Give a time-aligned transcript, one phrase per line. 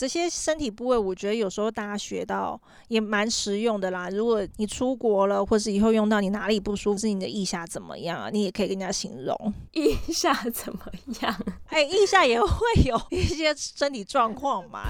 [0.00, 2.58] 这些身体部位，我觉得有时候大家学到
[2.88, 4.08] 也蛮实用的啦。
[4.08, 8.30] 如果你出国了，或是以后用到你哪里不舒服，是你的腋下怎么样啊？
[8.32, 9.36] 你也可以跟人家形容
[9.72, 10.80] 腋下怎么
[11.20, 11.36] 样？
[11.68, 12.48] 哎，腋下也会
[12.86, 14.84] 有一些身体状况嘛。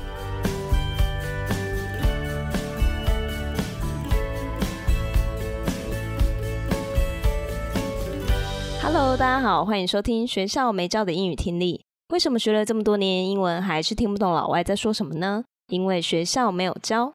[8.80, 11.89] Hello，大家好，欢迎收听学校没教的英语听力。
[12.10, 15.44] 为什么学了这么多年英文，还是听不懂老外在说什么呢？
[15.68, 17.12] 因为学校没有教。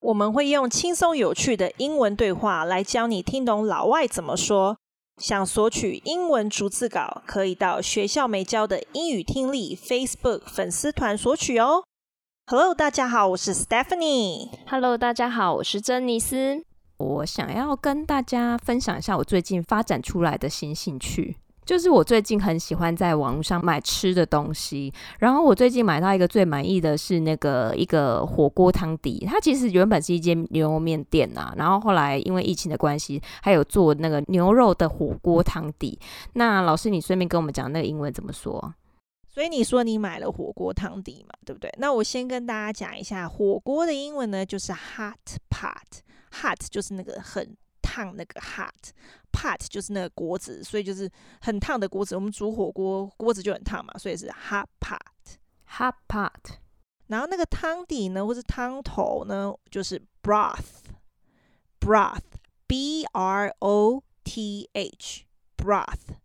[0.00, 4.78] 我们会用轻松有趣的英文对话来教你听懂老外怎么说。
[5.20, 11.84] 想索取英文逐字稿，可以到学校没教的英语听力 Facebook 粉丝团索取哦。
[12.46, 14.48] Hello，大家好，我是 Stephanie。
[14.66, 16.64] Hello，大家好，我是珍妮斯。
[16.96, 21.36] 我想要跟大家分享一下我最近发展出来的新兴趣。
[21.68, 36.00] 就是我最近很喜欢在网上买吃的东西，然后我最近买到一个最满意的是那个一个火锅汤底，它其实原本是一间牛肉面店啊，然后后来因为疫情的关系，还有做那个牛肉的火锅汤底。
[36.32, 38.72] 那老师，你顺便跟我们讲那个英文怎么说？
[39.28, 41.70] 所以你说你买了火锅汤底嘛，对不对？
[41.76, 45.18] 那我先跟大家讲一下火锅的英文呢，就是 hot
[45.50, 47.54] pot，hot 就是那个很。
[47.80, 48.90] 烫那个 hot
[49.32, 52.14] hot，pot 就是那个锅子，所以就是很烫的锅子。
[52.14, 56.30] 我们煮火锅，锅子就很烫嘛，所以是 hot pot，hot pot。
[57.06, 66.16] 然后那个汤底呢，或是汤头呢，就是 broth，broth，b r o t h，broth。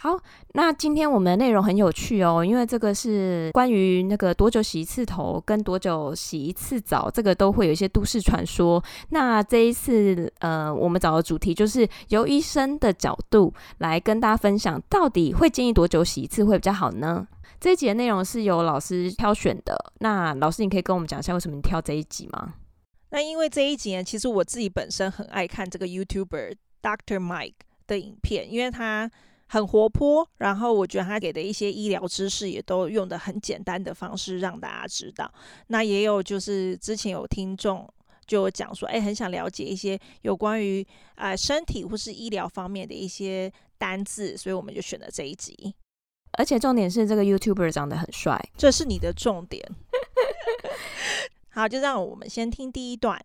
[0.00, 0.16] 好，
[0.52, 8.80] 那今天我们的内容很有趣哦，因为这个是关于那个多久洗一次头跟多久洗一次澡，这个都会有一些都市传说。
[9.08, 17.26] 那这一次，呃，我们找的主题就是由医生的角度来跟大家分享，到底会建议多久洗一次会比较好呢？
[17.58, 19.76] 这一集的内容是由老师挑选的。
[19.98, 22.54] 那老师，你可以跟我们讲一下为什么你挑这一集吗？
[23.10, 27.54] 那因为这一集呢，其实我自己本身很爱看这个 YouTuber Doctor Mike
[27.88, 29.10] 的影片，因为他。
[29.48, 35.30] 很活泼，然后我觉得他给的一些医疗知识也都用的很简单的方式让大家知道。
[35.68, 37.88] 那也有就是之前有听众
[38.26, 45.74] 就讲说，哎，很想了解一些有关于啊、呃、身体或是医疗方面的一些单字，所以我们就选了这一集。
[46.32, 49.66] 而且重点是这个 YouTuber 长得很帅，这是你的重点。
[51.48, 53.18] 好，就让我们先听第一段。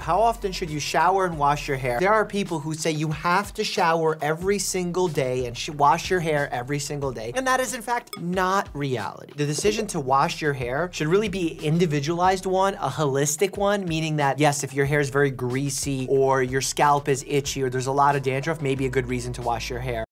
[0.00, 2.00] How often should you shower and wash your hair?
[2.00, 6.20] There are people who say you have to shower every single day and wash your
[6.20, 7.32] hair every single day.
[7.36, 9.34] And that is, in fact, not reality.
[9.36, 13.84] The decision to wash your hair should really be an individualized one, a holistic one,
[13.84, 17.68] meaning that, yes, if your hair is very greasy or your scalp is itchy or
[17.68, 20.06] there's a lot of dandruff, maybe a good reason to wash your hair.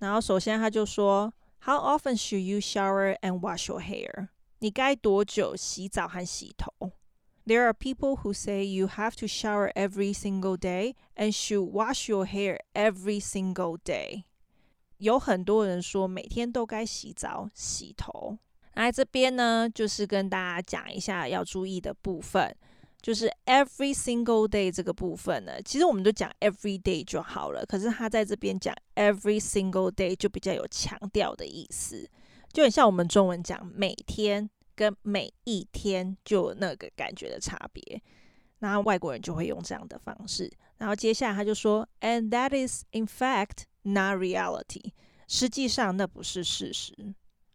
[0.00, 4.30] 然后首先他就说，How often should you shower and wash your hair?
[4.58, 6.72] 你该多久洗澡和洗头
[7.45, 12.09] ？There are people who say you have to shower every single day and should wash
[12.09, 14.23] your hair every single day.
[14.97, 18.37] 有很多人说每天都该洗澡洗头。
[18.75, 22.55] 那这边呢，就是跟大家讲一下要注意的部分，
[23.01, 27.65] 就是 every single day 这个部分呢，其实我们都讲 every day 就好了。
[27.65, 32.09] 可是他在这边讲 every single day 就比较有强调的意思，
[32.53, 34.49] 就很像我们中文讲每天。
[34.75, 38.01] 跟每一天就那个感觉的差别，
[38.59, 40.51] 那外国人就会用这样的方式。
[40.77, 44.91] 然后接下来他就说，And that is in fact not reality。
[45.27, 46.93] 实际上那不是事实。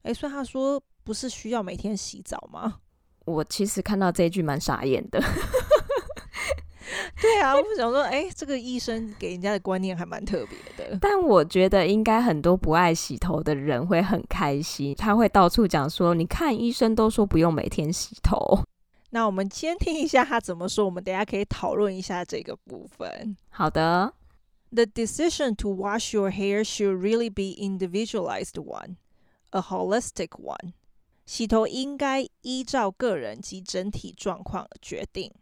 [0.02, 2.80] 诶，所以他说不是需要每天洗澡吗？
[3.26, 5.22] 我其实看到这一句蛮傻眼的。
[7.20, 10.98] 对啊，我想说，哎，这个医生给人家的观念还蛮特别的。
[11.00, 18.62] 但我觉得应该很多不爱洗头的人会很开心，他会到处讲说，你看医生都说不用每天洗头。
[19.10, 23.36] 那我们先听一下他怎么说，我们等下可以讨论一下这个部分。
[23.48, 24.12] 好的。
[24.70, 28.96] The decision to wash your hair should really be individualized one,
[29.48, 30.74] a holistic one.
[31.24, 35.32] 洗头应该依照个人及整体状况而决定。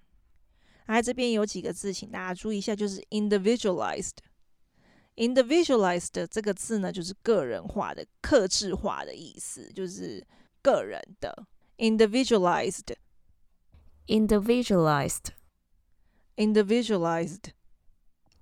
[0.87, 4.13] 来，这边有几个字，请大家注意一下，就是 individualized。
[5.17, 10.27] individualized 这个字呢，就是个人化的、克制化的意思，就是
[10.63, 11.47] 个人的。
[11.79, 12.95] individualized。
[14.07, 15.33] individualized。
[16.37, 17.53] individualized。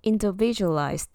[0.03, 1.07] individualized。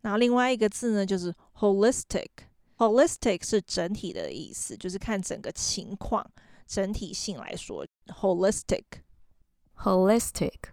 [0.00, 2.28] 然后另外一个字呢，就是 holistic。
[2.76, 6.24] holistic 是整体的意思，就是看整个情况、
[6.66, 8.84] 整体性来说，holistic。
[9.82, 10.72] Holistic,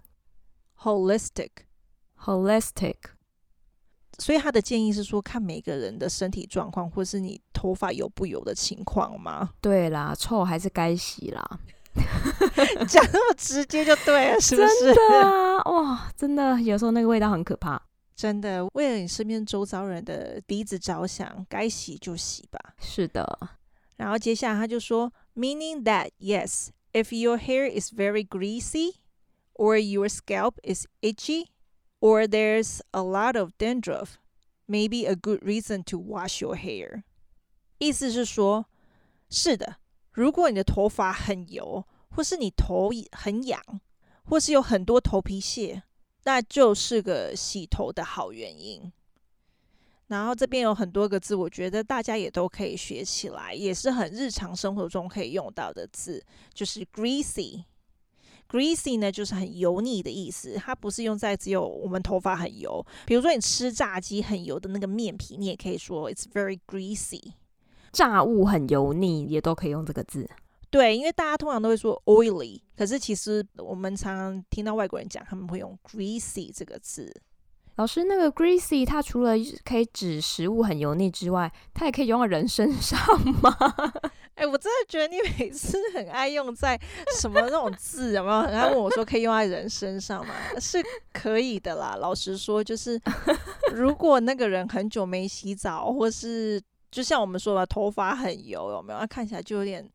[0.82, 1.50] holistic,
[2.22, 2.96] holistic。
[4.18, 9.52] 所以他的建议是说，看每个人的身体状况，或是你头发油不油的情况吗？
[9.62, 11.60] 对啦，臭还是该洗啦。
[12.88, 14.94] 讲那么直接就对了， 是不是？
[14.94, 17.82] 真的啊，哇，真的，有时候那个味道很可怕。
[18.16, 22.58] 真的，为了你身边周遭人的鼻子着想，该洗就洗吧。
[22.80, 23.38] 是的。
[23.98, 28.97] 然后接下来他就说，meaning that yes, if your hair is very greasy,
[29.55, 31.49] or your scalp is itchy,
[32.01, 34.19] or there's a lot of dandruff,
[34.67, 37.03] maybe a good reason to wash your hair。
[37.79, 38.67] 意思是说，
[39.29, 39.77] 是的，
[40.13, 43.81] 如果你的头发很油，或是你头很痒，
[44.25, 45.83] 或是有很多头皮屑。
[46.25, 48.93] 那就是个洗头的好原因。
[50.08, 56.24] 然后这边有很多个字，我觉得大家也都可以学起来，也是很日常生活中可以用到的字，
[56.54, 57.64] 就是 greasy。
[58.48, 67.34] greasy 呢，就是很油腻的意思，它不是用在只有我们头发很油，比如说你吃炸鸡很油的那个面皮，你也可以说 it's very greasy。
[67.92, 70.30] 炸物很油腻，也都可以用这个字。
[70.70, 77.12] 对，因为大家通常都会说 oily，可是其实我们常常听到外国人讲，他们会用 greasy 这个字。
[77.78, 79.34] 老师，那个 greasy 它除了
[79.64, 82.98] 可以指食物很油腻之外，它也可以用在人身上
[83.42, 83.54] 吗？
[84.36, 86.80] 哎、我真的觉得你每次很爱用在
[87.20, 88.42] 什么那种字，有没有？
[88.42, 90.34] 很爱问我说可以用在人身上吗？
[90.60, 90.82] 是
[91.14, 91.96] 可以的啦。
[92.00, 93.00] 老实说，就是
[93.74, 96.62] 如果那个人很久没洗澡，或是
[96.92, 99.00] 就像我们说的头发很油，有没有？
[99.00, 99.90] 他看起来就有点。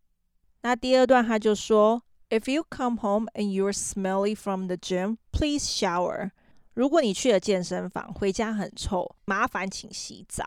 [0.62, 6.31] 那第二段他就说，If you come home and you're smelly from the gym, please shower.
[6.74, 10.43] 如果你去了健身房，回家很臭，麻烦请洗澡。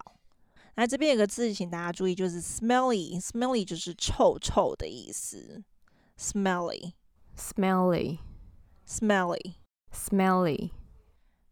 [0.76, 5.62] 那这边有个字，请大家注意，就是 smelly。smelly 就是臭臭的意思。
[8.87, 10.71] smelly，smelly，smelly，smelly。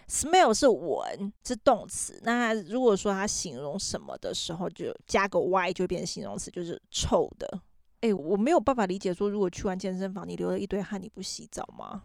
[0.07, 2.19] smell 是闻，是动词。
[2.23, 7.59] 那如果说它形容什么的时候，就加个 y 就变成形容词，就是臭的。
[8.01, 12.03] 哎，我没有办法理解说，如果去完健身房，你流了一堆汗，你不洗澡吗？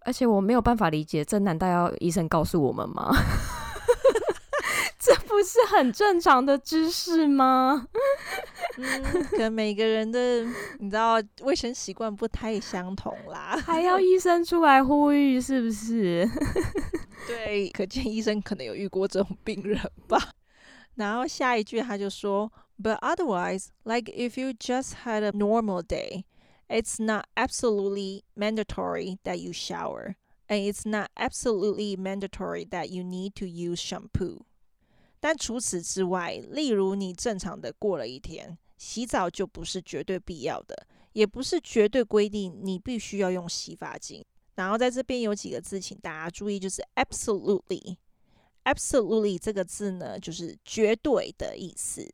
[0.00, 3.10] 而且我没有办法理解，这难道要医生告诉我们吗？
[5.00, 7.88] 这不是很正常的知识吗？
[8.76, 10.44] 嗯，可能每个人的
[10.78, 16.28] 你知道卫生习惯不太相同啦，还要医生出来呼吁，是不是？
[17.26, 20.32] 对，可见医生可能有遇过这种病人吧。
[20.96, 26.24] 然后下一句他就说，But otherwise, like if you just had a normal day.
[26.72, 30.14] It's not absolutely mandatory that you shower,
[30.46, 34.44] and it's not absolutely mandatory that you need to use shampoo.
[35.20, 44.24] 但除此之外，例如你正常的过了一天，洗澡就不是绝对必要的，也不是绝对规定你必须要用洗发精。
[44.54, 47.96] 然后在这边有几个字，请大家注意，就是 absolutely。
[48.64, 52.06] absolutely 这个字呢，就是绝对的意思。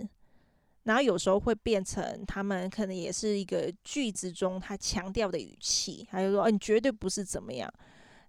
[0.85, 7.73] 然后有时候会变成他们可能也是一个句子中他强调的语气，他就说：“哦，你绝对不是怎么样。”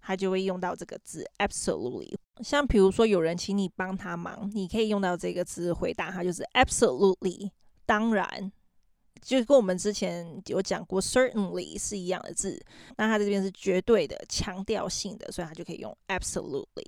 [0.02, 2.14] 他就会用到这个字 “absolutely”。
[2.42, 7.50] 像比如说有人请你帮他忙，你可以用到这个字回答他，就是 “absolutely”。
[7.86, 8.52] 当然，
[9.20, 12.60] 就跟我们之前有讲过 “certainly” 是一样的字。
[12.96, 16.84] 那它这边是绝对的、强调性的，所以它就可以用 “absolutely”。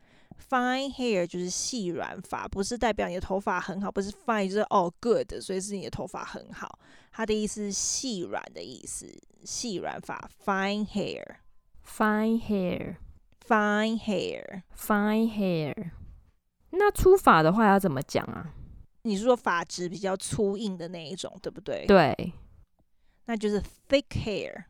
[0.49, 6.79] Fine hair 就是细软发，不是代表你的头发很好，不是 fine 就是哦 good，所以是你的头发很好。
[7.11, 9.07] 它的意思是细软的意思，
[9.43, 10.29] 细软发。
[10.43, 15.91] Fine hair，fine hair，fine hair，fine hair。
[16.71, 18.53] 那粗发的话要怎么讲啊？
[19.03, 21.85] 你是说发质比较粗硬的那一种，对不对？
[21.85, 22.33] 对，
[23.25, 24.65] 那就是 thick hair。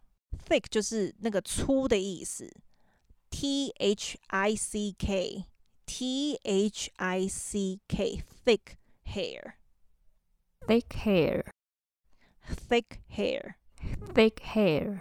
[0.50, 2.52] Thick 就是那个粗的意思
[3.30, 5.46] ，T H I C K。
[5.87, 8.77] T H I C K，thick
[9.07, 15.01] hair，thick hair，thick hair，thick hair。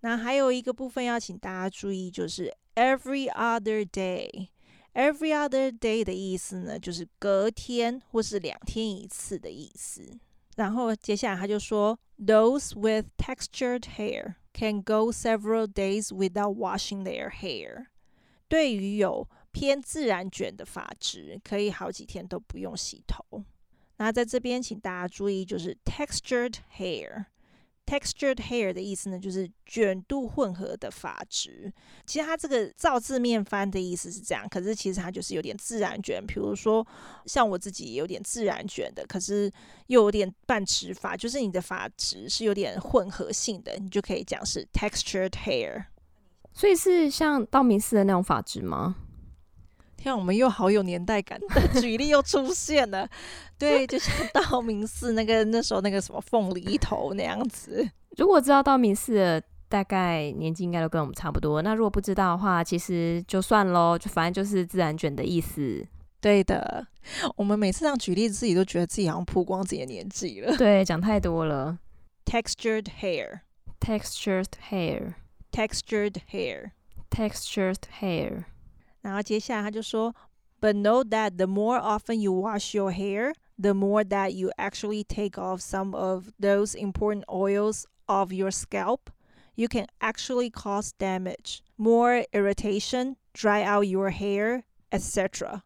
[0.00, 10.18] 那还有一个部分要请大家注意，就是 every other day。every other day 的意思呢，就是隔天或是两天一次的意思。
[10.56, 17.86] 然后接下来他就说，those with textured hair can go several days without washing their hair。
[18.48, 19.26] 对于有
[19.57, 23.43] 偏自然卷的发质，可以好几天都不用洗头。
[23.97, 27.25] 那在这边，请大家注意，就是 textured hair。
[27.83, 31.73] textured hair 的意思呢，就是卷度混合的发质。
[32.05, 36.23] 其实它这个照字面翻的意思是这样，可是其实它就是有点自然卷。
[36.23, 36.85] 比如说，
[37.25, 39.51] 像我自己有点自然卷的，可是
[39.87, 45.85] 又有点半直发，就是你的发质是有点混合性的，你就可以讲是 textured hair。
[46.53, 48.95] 所以是像道明寺的那种发质吗？
[50.07, 53.07] 天，我们又好有年代感 的举例又出现了，
[53.57, 57.87] 对，就像道明寺那个那时候那个什么凤梨头那样子。
[58.17, 61.61] 如果知道道明寺的，大概年纪应该都跟我们差不多。
[61.61, 65.85] 那如果不知道的话，其实就算喽，就反正就是自然卷的意思。
[66.19, 66.87] 对的，
[67.35, 70.57] 我们每次这样举例，自己都觉得自己好像曝光自己的年纪了。
[70.57, 71.77] 对，讲太多了。
[72.25, 73.41] Textured hair,
[73.79, 75.13] textured hair,
[75.51, 76.71] textured hair,
[77.11, 78.45] textured hair。
[79.00, 80.14] 然后接下来他就说，
[80.60, 85.36] But know that the more often you wash your hair, the more that you actually take
[85.36, 89.10] off some of those important oils of your scalp,
[89.56, 95.62] you can actually cause damage, more irritation, dry out your hair, etc.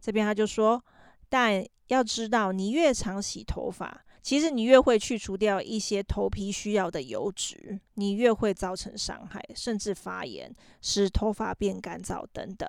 [0.00, 0.84] 这边他就说，
[1.30, 10.51] 但要知道，你越常洗头发， 其实你越会去除掉一些头皮需要的油脂，你越会造成伤害，甚至发炎，
[10.81, 12.67] 使头发变干燥等等。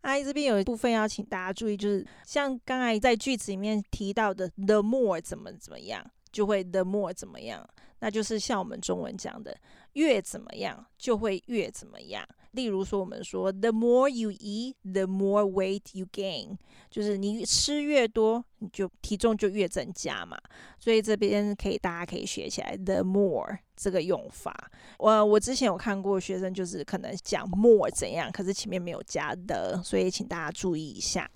[0.00, 7.68] 阿姨这边有一部分要请大家注意，就是像刚才在句子里面提到的，the more 怎么怎么样，就会 the more 怎么样。
[7.98, 9.54] 那就是像我们中文讲的，
[9.96, 12.26] 越怎么样就会越怎么样。
[12.52, 16.56] 例如说，我们说 the more you eat, the more weight you gain，
[16.90, 20.38] 就是你吃越多，你就体重就越增加嘛。
[20.78, 24.70] 所以这边可以大家可以学起来 the more 这个用法。
[24.98, 31.30] 我我之前有看过学生就是可能讲 more 怎样，可是前面没有加 the，所以请大家注意一下。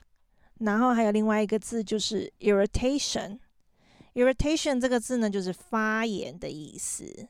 [0.61, 3.39] 然后还有另外一个字就是 irritation。
[4.15, 7.29] irritation 这个字呢，就是发炎的意思。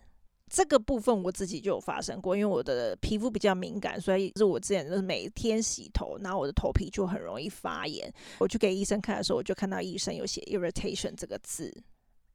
[0.51, 8.13] 这个部分我自己就有发生过，因为我的皮肤比较敏感，所以是我之前就是每天洗头，然后我的头皮就很容易发炎。
[8.39, 11.73] 我去给医生看的时候，我就看到医生有写 irritation 这个字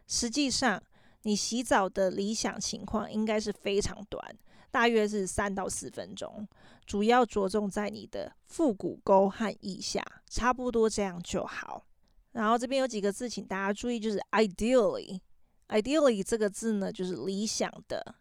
[0.07, 0.83] 实际上，
[1.23, 4.37] 你洗澡的理想情况应该是非常短。
[4.72, 6.48] 大约是三到四分钟，
[6.86, 11.86] 主要着重在你的腹股沟和腋下，差不多这样就好。
[12.32, 18.16] 然后这边有几个字，请大家注意，就是 ideally，ideally 这个字呢，就是理想的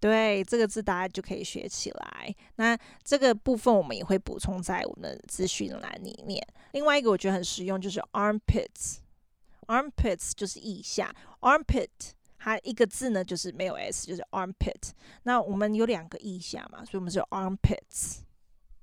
[0.00, 2.34] 对，这个字大家就可以学起来。
[2.56, 6.42] 那这个部分我们也会补充在我们的资讯栏里面。
[6.72, 11.90] 另外一个我觉得很实用，就是 armpits，armpits 就是腋下，armpit
[12.38, 14.92] 它一个字呢就是没有 s，就是 armpit。
[15.24, 18.20] 那我们有两个腋下嘛，所以我们是 armpits。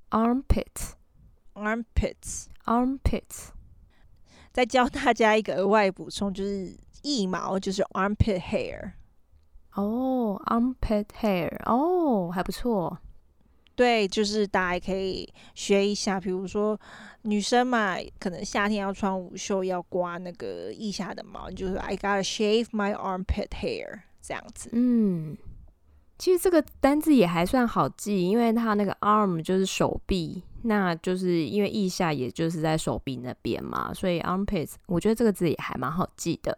[0.10, 0.93] Armpits,
[1.54, 3.50] armpits, armpits。
[4.54, 8.93] 再教大家一个额外补充，就是腋毛，就是 armpit hair。
[9.74, 12.98] 哦，armpit hair，哦，还不错。
[13.76, 16.80] 对，就是大家可以学一下，比如说
[17.22, 24.70] 女生嘛，可能夏天要穿无袖，要刮那个腋下的毛，就是 I gotta shave my armpit hair 这样子。
[24.72, 25.38] 嗯。
[26.18, 36.58] 其实这个单字也还算好记，因为它那个 arm 就是手臂，那就是因为腋下也就是在手臂那边嘛，所以 armpits 我觉得这个字也还蛮好记的。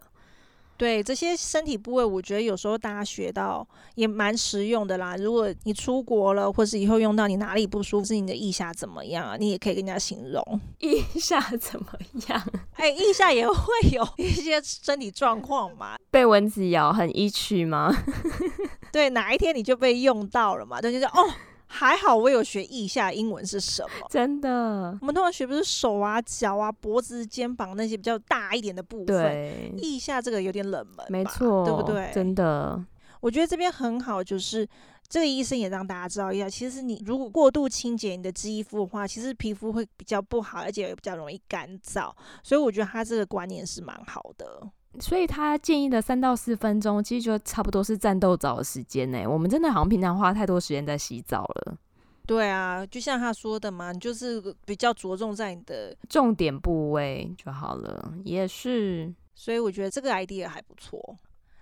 [0.78, 5.14] 对，这些身体部位，我觉得有时候大家学到也蛮实用的啦。
[5.14, 9.36] 如果你出国了，或是以后用到你哪里不舒服，是你的腋下怎么样啊？
[9.38, 10.42] 你也可以跟人家形容
[10.80, 11.86] 腋下怎么
[12.28, 12.42] 样？
[12.76, 13.54] 哎，腋下也会
[13.92, 15.98] 有一些身体状况嘛。
[16.10, 17.94] 被蚊子咬很易去吗？
[18.92, 20.80] 对，哪一天你就被用到了嘛？
[20.80, 21.30] 对，就是哦。
[21.72, 24.06] 还好我有学腋下英文是什么？
[24.10, 29.06] 真的，我们通常学不是手啊、脚啊、脖子、肩膀那些比较大一点的部分。
[29.06, 32.10] 对，腋下这个有点冷门，没错，对不对？
[32.12, 32.84] 真的，
[33.20, 34.68] 我觉得这边很好，就是
[35.08, 42.10] 这个医生也让大家知道一下，其实你如果过度清洁你的肌肤的话，其实皮肤会比较不好，而且也比较容易干燥。
[42.42, 44.68] 所以我觉得他这个观念是蛮好的。
[44.98, 49.24] 所以他建议的三到四分钟，其实就差不多是战斗澡的时间呢。
[49.26, 51.78] 我们真的好像平常花太多时间在洗澡了。
[52.26, 58.12] 对啊，就像他说的嘛，你就是比较着重在你的重点部位就好了。
[58.24, 61.16] 也是，所以我觉得这个 idea 还不错。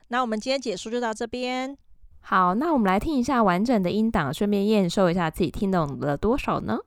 [0.09, 1.77] 那我们今天解说就到这边。
[2.21, 6.79] 好，那我们来听一下完整的音档，顺便验收一下自己听懂了多少呢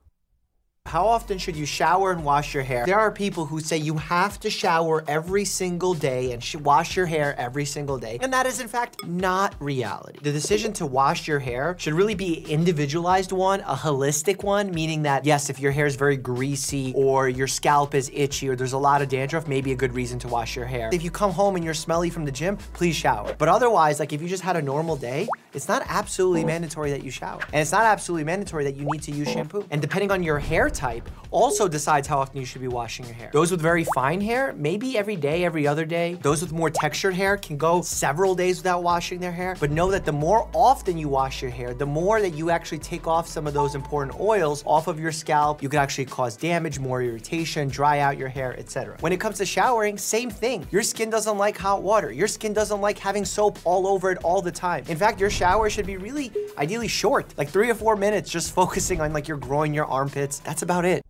[0.92, 2.84] ？How often should you shower and wash your hair?
[2.84, 7.06] There are people who say you have to shower every single day and wash your
[7.06, 8.18] hair every single day.
[8.20, 10.18] And that is, in fact, not reality.
[10.20, 14.70] The decision to wash your hair should really be an individualized one, a holistic one,
[14.70, 18.54] meaning that, yes, if your hair is very greasy or your scalp is itchy or
[18.54, 20.90] there's a lot of dandruff, maybe a good reason to wash your hair.
[20.92, 23.34] If you come home and you're smelly from the gym, please shower.
[23.38, 27.02] But otherwise, like if you just had a normal day, it's not absolutely mandatory that
[27.02, 27.40] you shower.
[27.54, 29.64] And it's not absolutely mandatory that you need to use shampoo.
[29.70, 33.14] And depending on your hair type also decides how often you should be washing your
[33.14, 33.30] hair.
[33.32, 36.14] Those with very fine hair, maybe every day, every other day.
[36.22, 39.56] Those with more textured hair can go several days without washing their hair.
[39.58, 42.78] But know that the more often you wash your hair, the more that you actually
[42.78, 45.62] take off some of those important oils off of your scalp.
[45.62, 48.96] You could actually cause damage, more irritation, dry out your hair, etc.
[49.00, 50.66] When it comes to showering, same thing.
[50.70, 52.12] Your skin doesn't like hot water.
[52.12, 54.84] Your skin doesn't like having soap all over it all the time.
[54.88, 58.54] In fact, your shower should be really ideally short, like three or four minutes, just
[58.54, 60.38] focusing on like your groin, your armpits.
[60.40, 61.02] That's about it.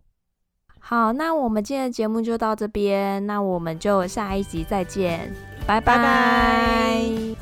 [0.79, 5.33] 好，那我们今天的节目就到这边，那我们就下一集再见，
[5.65, 5.97] 拜拜。
[5.97, 7.32] 拜拜。